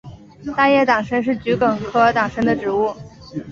[0.57, 2.91] 大叶党参是桔梗科党参属的植物。